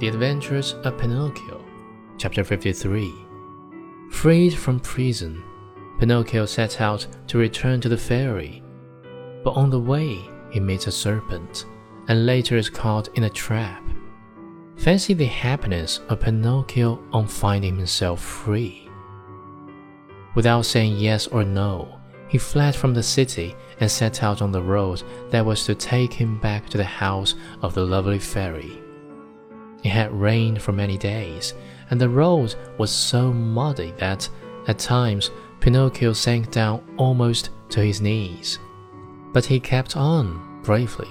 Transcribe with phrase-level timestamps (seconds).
[0.00, 1.62] The Adventures of Pinocchio,
[2.16, 3.12] Chapter 53.
[4.10, 5.44] Freed from prison,
[5.98, 8.62] Pinocchio sets out to return to the fairy.
[9.44, 11.66] But on the way, he meets a serpent
[12.08, 13.82] and later is caught in a trap.
[14.76, 18.88] Fancy the happiness of Pinocchio on finding himself free.
[20.34, 24.62] Without saying yes or no, he fled from the city and set out on the
[24.62, 28.80] road that was to take him back to the house of the lovely fairy.
[29.82, 31.54] It had rained for many days,
[31.90, 34.28] and the road was so muddy that,
[34.66, 35.30] at times,
[35.60, 38.58] Pinocchio sank down almost to his knees.
[39.32, 41.08] But he kept on bravely.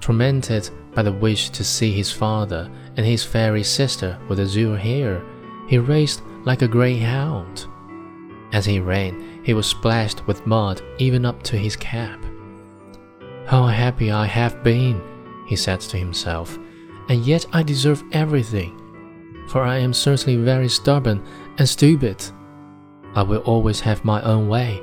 [0.00, 5.22] Tormented by the wish to see his father and his fairy sister with azure hair,
[5.68, 7.66] he raced like a greyhound.
[8.52, 12.18] As he ran, he was splashed with mud even up to his cap.
[13.46, 15.00] How happy I have been,
[15.46, 16.58] he said to himself
[17.08, 18.76] and yet I deserve everything,
[19.48, 21.22] for I am certainly very stubborn
[21.58, 22.24] and stupid.
[23.14, 24.82] I will always have my own way.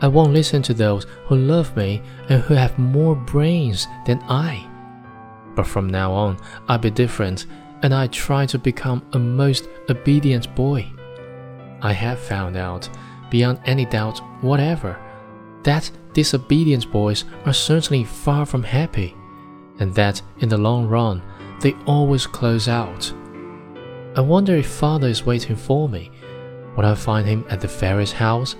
[0.00, 4.68] I won't listen to those who love me and who have more brains than I.
[5.54, 7.46] But from now on, I'll be different,
[7.82, 10.90] and I try to become a most obedient boy.
[11.80, 12.88] I have found out,
[13.30, 14.98] beyond any doubt whatever,
[15.62, 19.16] that disobedient boys are certainly far from happy,
[19.78, 21.22] and that in the long run,
[21.60, 23.12] they always close out.
[24.16, 26.10] I wonder if father is waiting for me.
[26.76, 28.56] Will I find him at the fairy's house?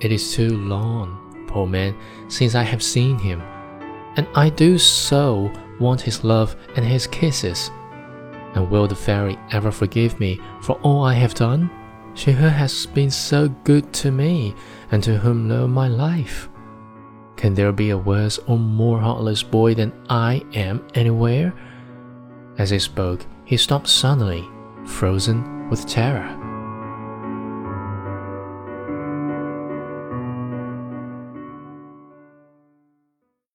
[0.00, 1.96] It is too long, poor man,
[2.28, 3.40] since I have seen him,
[4.16, 7.70] and I do so want his love and his kisses.
[8.54, 11.70] And will the fairy ever forgive me for all I have done?
[12.14, 14.54] She who has been so good to me
[14.92, 16.48] and to whom know my life.
[17.36, 21.52] Can there be a worse or more heartless boy than I am anywhere?
[22.58, 24.48] As he spoke, he stopped suddenly,
[24.86, 26.43] frozen with terror.